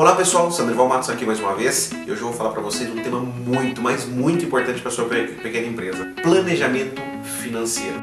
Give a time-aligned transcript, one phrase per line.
[0.00, 2.88] Olá pessoal, Sandro Matos aqui mais uma vez e hoje eu vou falar para vocês
[2.88, 7.02] um tema muito, mas muito importante para sua pequena empresa: planejamento
[7.42, 8.02] financeiro.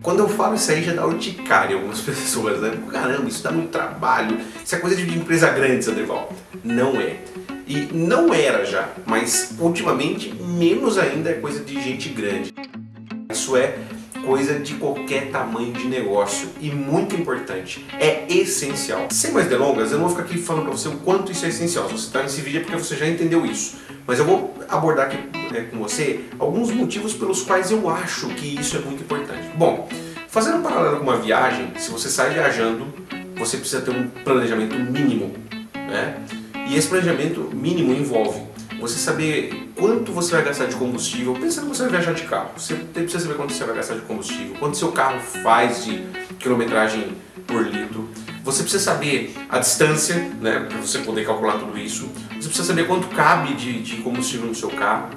[0.00, 2.70] Quando eu falo isso aí já dá urticária em algumas pessoas, né?
[2.88, 6.32] Caramba, isso dá muito trabalho, isso é coisa de empresa grande, Sandrival.
[6.62, 7.16] Não é.
[7.66, 12.54] E não era já, mas ultimamente menos ainda é coisa de gente grande.
[13.28, 13.76] Isso é
[14.28, 19.08] coisa de qualquer tamanho de negócio e muito importante, é essencial.
[19.10, 21.48] Sem mais delongas, eu não vou ficar aqui falando para você o quanto isso é
[21.48, 21.86] essencial.
[21.86, 23.78] Se você está nesse vídeo é porque você já entendeu isso.
[24.06, 25.16] Mas eu vou abordar aqui
[25.56, 29.48] é, com você alguns motivos pelos quais eu acho que isso é muito importante.
[29.56, 29.88] Bom,
[30.28, 32.86] fazendo um paralelo com uma viagem, se você sai viajando,
[33.34, 35.32] você precisa ter um planejamento mínimo,
[35.74, 36.22] né?
[36.68, 38.42] E esse planejamento mínimo envolve
[38.80, 41.34] você saber quanto você vai gastar de combustível.
[41.34, 42.50] Pensa que você vai viajar de carro.
[42.56, 46.04] Você precisa saber quanto você vai gastar de combustível, quanto seu carro faz de
[46.38, 48.08] quilometragem por litro.
[48.44, 52.08] Você precisa saber a distância, né, para você poder calcular tudo isso.
[52.30, 55.10] Você precisa saber quanto cabe de, de combustível no seu carro.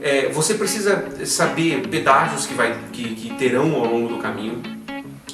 [0.00, 4.60] É, você precisa saber pedágios que, vai, que, que terão ao longo do caminho.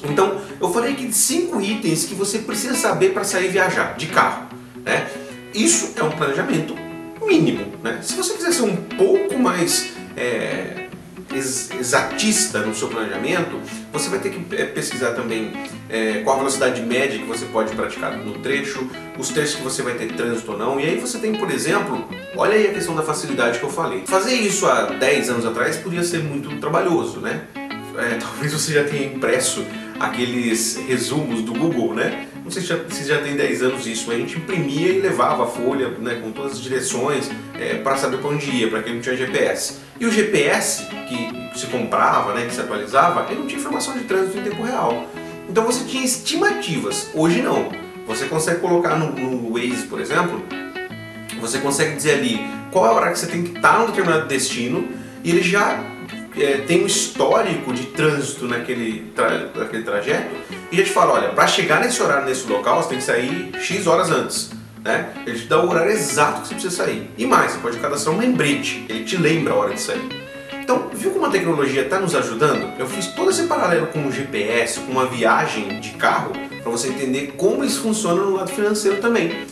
[0.05, 4.07] Então, eu falei aqui de cinco itens que você precisa saber para sair viajar de
[4.07, 4.47] carro.
[4.85, 5.09] Né?
[5.55, 6.88] Isso é um planejamento
[7.29, 7.73] mínimo.
[7.83, 8.01] Né?
[8.03, 10.89] Se você quiser ser um pouco mais é,
[11.35, 13.61] exatista no seu planejamento,
[13.93, 15.53] você vai ter que é, pesquisar também
[15.89, 19.83] é, qual a velocidade média que você pode praticar no trecho, os trechos que você
[19.83, 20.81] vai ter trânsito ou não.
[20.81, 24.05] E aí você tem, por exemplo, olha aí a questão da facilidade que eu falei.
[24.07, 27.43] Fazer isso há 10 anos atrás podia ser muito trabalhoso, né?
[27.97, 29.65] É, talvez você já tenha impresso
[30.01, 32.28] aqueles resumos do Google, né?
[32.49, 35.45] Não sei se já, se já tem 10 anos isso, a gente imprimia e levava
[35.45, 38.95] a folha né, com todas as direções é, para saber para onde ia, para quem
[38.95, 39.81] não tinha GPS.
[40.01, 44.05] E o GPS que se comprava, né, que se atualizava, ele não tinha informação de
[44.05, 45.07] trânsito em tempo real.
[45.47, 47.71] Então você tinha estimativas, hoje não.
[48.07, 50.43] Você consegue colocar no, no Waze, por exemplo,
[51.43, 52.41] você consegue dizer ali
[52.73, 54.89] qual é a hora que você tem que estar num determinado destino
[55.23, 55.85] e ele já
[56.35, 60.35] é, tem um histórico de trânsito naquele, tra naquele trajeto
[60.71, 63.51] e já te fala, olha, para chegar nesse horário, nesse local, você tem que sair
[63.59, 64.51] X horas antes.
[64.85, 65.13] Né?
[65.27, 67.11] Ele te dá o horário exato que você precisa sair.
[67.17, 70.09] E mais, você pode cadastrar um lembrete, ele te lembra a hora de sair.
[70.61, 72.79] Então, viu como a tecnologia está nos ajudando?
[72.79, 76.89] Eu fiz todo esse paralelo com o GPS, com uma viagem de carro, para você
[76.89, 79.47] entender como isso funciona no lado financeiro também.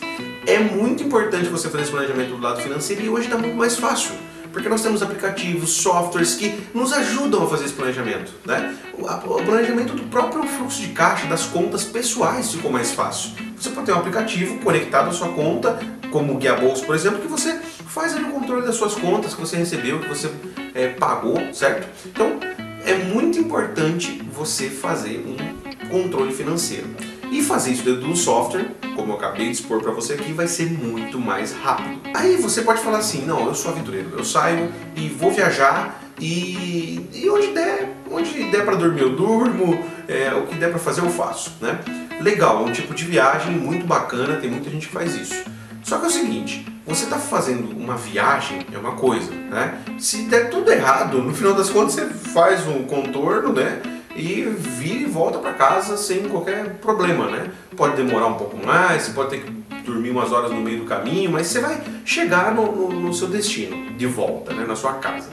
[0.46, 3.78] É muito importante você fazer esse planejamento do lado financeiro e hoje está muito mais
[3.78, 4.12] fácil
[4.56, 8.32] porque nós temos aplicativos, softwares que nos ajudam a fazer esse planejamento.
[8.42, 8.74] Né?
[8.94, 9.04] O,
[9.44, 13.32] planejamento do próprio fluxo de caixa, das contas pessoais ficou mais fácil.
[13.54, 15.78] Você pode ter um aplicativo conectado à sua conta,
[16.10, 19.34] como o Guia Bolso, por exemplo, que você faz ali o controle das suas contas
[19.34, 20.30] que você recebeu, que você
[20.74, 21.86] é, pagou, certo?
[22.06, 22.40] Então,
[22.86, 26.86] é muito importante você fazer um controle financeiro.
[27.30, 30.32] E fazer isso dentro de um software, como eu acabei de expor para você aqui,
[30.32, 32.00] vai ser muito mais rápido.
[32.14, 37.08] Aí você pode falar assim, não, eu sou aventureiro, eu saio e vou viajar e,
[37.12, 39.78] e onde der, onde der para dormir eu durmo,
[40.08, 41.78] é, o que der para fazer eu faço, né?
[42.20, 45.44] Legal, é um tipo de viagem muito bacana, tem muita gente que faz isso.
[45.82, 49.78] Só que é o seguinte, você está fazendo uma viagem, é uma coisa, né?
[49.98, 53.82] Se der tudo errado, no final das contas você faz um contorno, né?
[54.16, 57.50] E vira e volta para casa sem qualquer problema, né?
[57.76, 59.50] Pode demorar um pouco mais, você pode ter que
[59.84, 63.28] dormir umas horas no meio do caminho, mas você vai chegar no, no, no seu
[63.28, 64.64] destino, de volta, né?
[64.66, 65.28] na sua casa.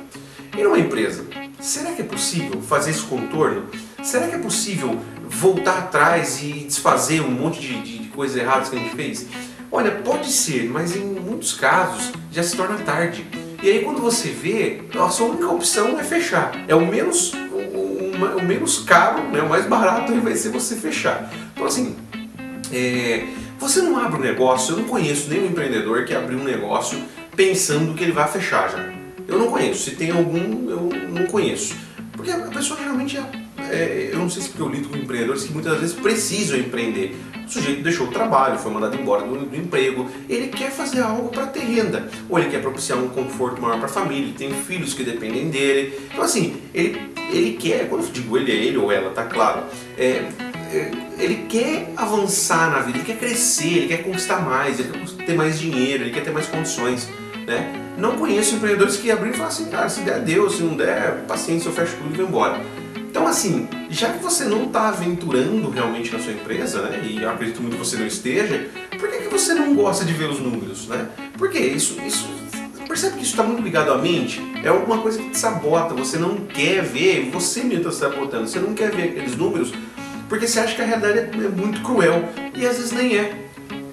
[0.55, 1.25] E numa empresa,
[1.59, 3.67] será que é possível fazer esse contorno?
[4.03, 8.75] Será que é possível voltar atrás e desfazer um monte de, de, coisas erradas que
[8.75, 9.27] a gente fez?
[9.71, 13.25] Olha, pode ser, mas em muitos casos já se torna tarde.
[13.63, 16.51] E aí quando você vê, a sua única opção é fechar.
[16.67, 17.33] É o menos
[18.23, 21.31] o menos caro, né, o mais barato vai ser você fechar.
[21.53, 21.95] Então assim,
[22.71, 23.25] é,
[23.59, 27.01] você não abre um negócio, eu não conheço nenhum empreendedor que abriu um negócio
[27.35, 28.93] pensando que ele vai fechar já.
[29.27, 31.75] Eu não conheço, se tem algum, eu não conheço.
[32.11, 33.23] Porque a pessoa geralmente, é,
[34.11, 37.15] eu não sei se porque eu lido com empreendedores que muitas vezes precisam empreender.
[37.45, 41.29] O sujeito deixou o trabalho, foi mandado embora do, do emprego, ele quer fazer algo
[41.29, 44.53] para ter renda, ou ele quer propiciar um conforto maior para a família, ele tem
[44.53, 45.99] filhos que dependem dele.
[46.11, 47.01] Então assim, ele,
[47.31, 49.63] ele quer, quando eu digo ele é ele ou ela, tá claro,
[49.97, 50.25] é,
[50.73, 55.25] é, ele quer avançar na vida, ele quer crescer, ele quer conquistar mais, ele quer
[55.25, 57.09] ter mais dinheiro, ele quer ter mais condições.
[57.45, 57.73] Né?
[57.97, 61.25] Não conheço empreendedores que abriram e falam assim, cara, se der, Deus, se não der,
[61.27, 62.59] paciência, eu fecho tudo e vou embora.
[63.13, 67.61] Então, assim, já que você não está aventurando realmente na sua empresa, né, e acredito
[67.61, 68.67] muito que você não esteja,
[68.99, 71.09] por que, que você não gosta de ver os números, né?
[71.37, 72.27] Porque isso, isso
[72.87, 74.41] percebe que isso está muito ligado à mente?
[74.63, 78.57] É alguma coisa que te sabota, você não quer ver, você mesmo está sabotando, você
[78.57, 79.71] não quer ver aqueles números
[80.27, 83.43] porque você acha que a realidade é muito cruel e às vezes nem é.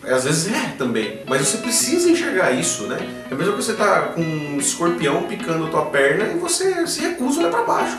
[0.03, 2.97] Às vezes é também, mas você precisa enxergar isso, né?
[3.31, 7.03] É mesmo que você tá com um escorpião picando a tua perna e você se
[7.03, 7.99] recusa a olhar pra baixo.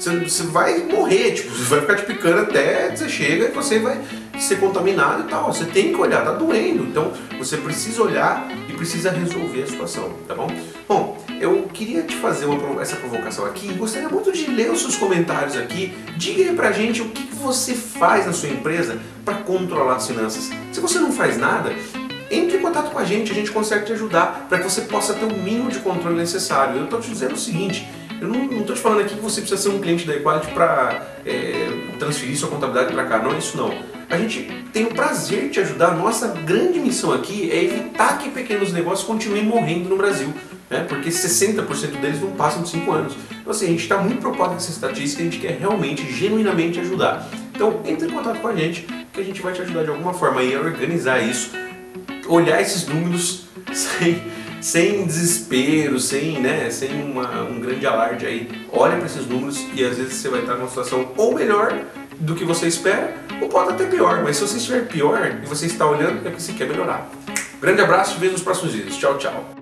[0.00, 3.78] Você, você vai morrer, tipo, você vai ficar te picando até você chega e você
[3.78, 4.00] vai
[4.38, 5.52] ser contaminado e tal.
[5.52, 6.84] Você tem que olhar, tá doendo.
[6.84, 10.48] Então você precisa olhar e precisa resolver a situação, tá bom?
[10.88, 14.96] Bom, eu queria te fazer uma, essa provocação aqui gostaria muito de ler os seus
[14.96, 15.94] comentários aqui.
[16.16, 20.50] Diga aí pra gente o que você faz na sua empresa para controlar as finanças.
[20.72, 21.74] Se você não faz nada,
[22.30, 25.12] entre em contato com a gente, a gente consegue te ajudar para que você possa
[25.12, 26.76] ter o mínimo de controle necessário.
[26.76, 27.86] Eu estou te dizendo o seguinte,
[28.20, 31.06] eu não estou te falando aqui que você precisa ser um cliente da Equality para
[31.24, 31.68] é,
[31.98, 33.72] transferir sua contabilidade para cá, não é isso não.
[34.10, 35.96] A gente tem o prazer de te ajudar.
[35.96, 40.34] Nossa grande missão aqui é evitar que pequenos negócios continuem morrendo no Brasil,
[40.68, 40.84] né?
[40.88, 43.16] porque 60% deles não passam de 5 anos.
[43.40, 46.80] Então assim, a gente está muito preocupado com essa estatística a gente quer realmente, genuinamente
[46.80, 47.26] ajudar.
[47.54, 48.82] Então entre em contato com a gente
[49.12, 51.52] que a gente vai te ajudar de alguma forma a organizar isso,
[52.26, 54.20] olhar esses números sem
[54.60, 58.48] sem desespero, sem, né, sem uma, um grande alarde aí.
[58.72, 61.78] Olha para esses números e às vezes você vai estar numa situação ou melhor
[62.18, 65.66] do que você espera, ou pode até pior, mas se você estiver pior e você
[65.66, 67.10] está olhando, é porque você quer melhorar.
[67.60, 68.96] Grande abraço e vejo nos próximos vídeos.
[68.96, 69.59] Tchau, tchau.